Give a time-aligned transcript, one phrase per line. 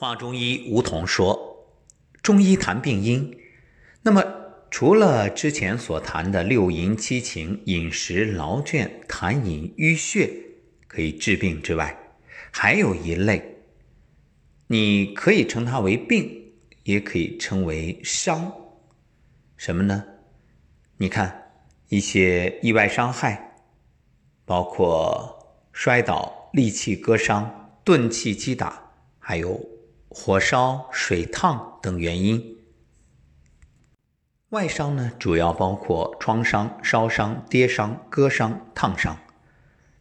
[0.00, 1.66] 话中医，梧桐说，
[2.22, 3.36] 中医谈病因。
[4.02, 4.22] 那么，
[4.70, 10.30] 除了之前所谈的六淫七情、饮食、劳倦、痰饮、淤血
[10.86, 11.98] 可以治病之外，
[12.52, 13.56] 还有一类，
[14.68, 16.52] 你可以称它为病，
[16.84, 18.54] 也可以称为伤。
[19.56, 20.04] 什么呢？
[20.98, 21.50] 你看
[21.88, 23.56] 一些意外伤害，
[24.44, 29.60] 包括摔倒、利器割伤、钝器击打，还有。
[30.20, 32.58] 火烧、水烫等原因。
[34.48, 39.16] 外伤呢，主要包括创伤、烧伤、跌伤、割伤、烫伤。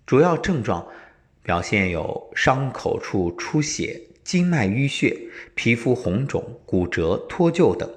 [0.07, 0.87] 主要症状
[1.43, 5.15] 表现有伤口处出血、经脉淤血、
[5.53, 7.87] 皮肤红肿、骨折、脱臼等。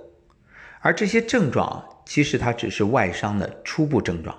[0.80, 4.38] 而这些症状其实它只是外伤的初步症状。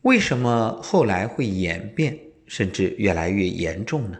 [0.00, 4.18] 为什么后来会演变，甚至越来越严重呢？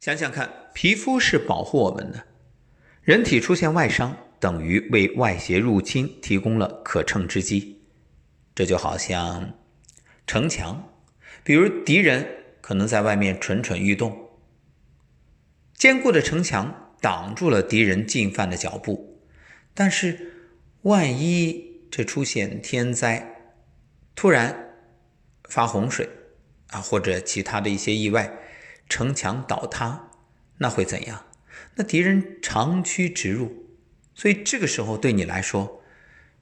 [0.00, 2.24] 想想看，皮肤是保护我们的，
[3.02, 7.82] 人体出现外伤，等于为外邪入侵提供了可乘之机。
[8.54, 9.58] 这就好像
[10.24, 10.92] 城墙，
[11.42, 12.26] 比如敌人
[12.60, 14.30] 可能在外面蠢蠢欲动，
[15.74, 19.20] 坚固的城墙挡住了敌人进犯的脚步。
[19.74, 20.32] 但是，
[20.82, 23.52] 万一这出现天灾，
[24.14, 24.74] 突然
[25.48, 26.08] 发洪水
[26.68, 28.32] 啊，或者其他的一些意外。
[28.88, 30.10] 城墙倒塌，
[30.58, 31.24] 那会怎样？
[31.74, 33.66] 那敌人长驱直入，
[34.14, 35.82] 所以这个时候对你来说，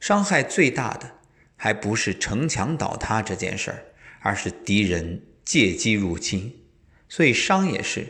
[0.00, 1.18] 伤害最大的
[1.56, 3.84] 还不是城墙倒塌这件事儿，
[4.20, 6.64] 而是敌人借机入侵。
[7.08, 8.06] 所以伤也是，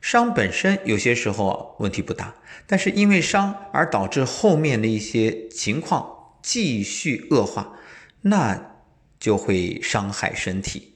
[0.00, 2.34] 伤本身有些时候问题不大，
[2.66, 7.78] 但是因为伤而导致后面的一些情况继续恶化，
[8.22, 8.76] 那
[9.18, 10.89] 就会伤害身体。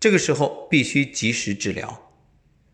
[0.00, 2.10] 这个时候必须及时治疗，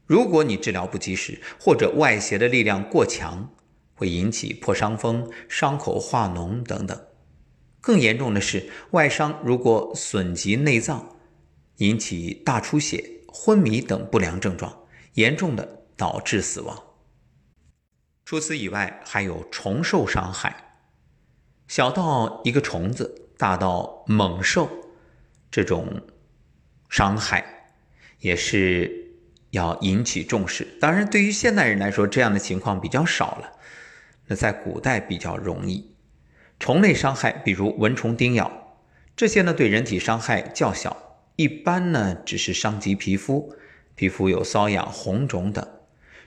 [0.06, 3.52] 如果你治疗不及时，或者外邪的力量过强，
[3.94, 7.06] 会引起破伤风、伤口化脓等等。
[7.80, 11.16] 更严重的是，外伤如果损及内脏，
[11.78, 16.80] 引起大出血、昏迷等不良症状，严重的导致死亡。
[18.24, 20.78] 除此以外，还有虫兽伤害，
[21.66, 24.70] 小到一个虫子，大到猛兽，
[25.50, 26.02] 这种。
[26.88, 27.44] 伤害
[28.20, 29.12] 也是
[29.50, 30.66] 要引起重视。
[30.80, 33.52] 当然，对于现代人来说，这样的情况比较少了。
[34.26, 35.94] 那在古代比较容易。
[36.58, 38.78] 虫类伤害，比如蚊虫叮咬，
[39.14, 43.54] 这些呢对人体伤害较小，一般呢只是伤及皮肤，
[43.94, 45.66] 皮肤有瘙痒、红肿等。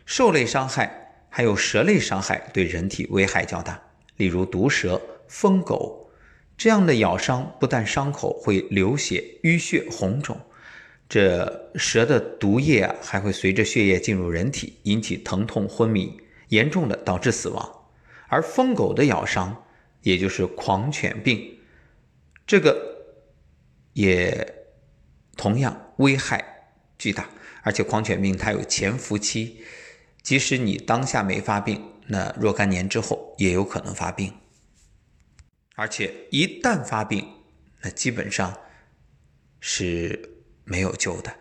[0.05, 3.81] 兽类伤害还有蛇类伤害，对人体危害较大，
[4.17, 6.09] 例如毒蛇、疯狗
[6.55, 10.39] 这样的咬伤，不但伤口会流血、淤血、红肿。
[11.09, 17.87] 这蛇的毒液啊，还会随着血液进入人体，引起疼痛、昏迷，严重的导致死亡。
[18.27, 19.65] 而疯狗的咬伤，
[20.03, 21.57] 也就是狂犬病，
[22.45, 22.77] 这个
[23.93, 24.67] 也
[25.35, 27.27] 同样危害巨大。
[27.63, 29.63] 而且狂犬病它有潜伏期，
[30.21, 34.31] 即使你当下没发病，那若干年之后也有可能发病。
[35.73, 37.27] 而且一旦发病，
[37.81, 38.55] 那基本上
[39.59, 40.35] 是。
[40.69, 41.35] 没有救的，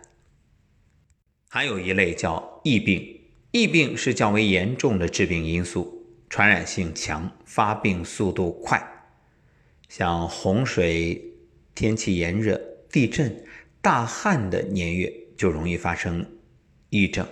[1.47, 3.21] 还有一类叫疫病。
[3.51, 8.81] 疫病是较为严重的致病因素，传染性强，发病速度快。
[9.87, 11.35] 像洪水、
[11.75, 12.59] 天气炎热、
[12.91, 13.43] 地震、
[13.81, 16.25] 大旱的年月，就容易发生
[16.89, 17.27] 疫症。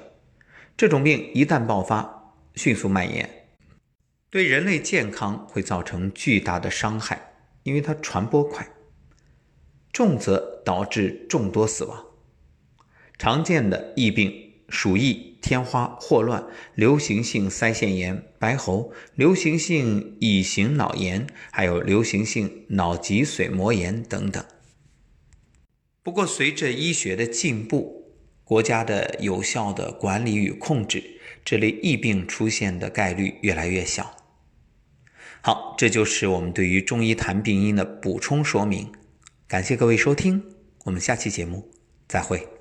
[0.76, 3.48] 这种病一旦爆发，迅速蔓延，
[4.30, 7.34] 对人类健康会造成巨大的伤害，
[7.64, 8.68] 因为它传播快。
[9.92, 12.08] 重则导致众多死亡。
[13.18, 16.44] 常见的疫病：鼠疫、天花、霍乱、
[16.76, 24.44] 流行性腮腺炎、白喉、流行性乙型脑炎，还有流行性脑脊髓膜炎等等。
[26.04, 28.12] 不过，随着医学的进步，
[28.44, 31.02] 国家的有效的管理与控制，
[31.46, 34.18] 这类疫病出现的概率越来越小。
[35.40, 38.92] 好，这就是我们对于中医谈病因的补充说明。
[39.48, 40.44] 感谢各位收听，
[40.88, 41.70] 我们下期节目
[42.08, 42.57] 再会。